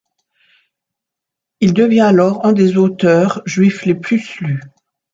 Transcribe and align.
Il 1.59 1.75
devient 1.75 1.99
alors 2.01 2.43
un 2.43 2.53
des 2.53 2.75
auteurs 2.75 3.43
juifs 3.45 3.85
les 3.85 3.93
plus 3.93 4.39
lus. 4.39 4.59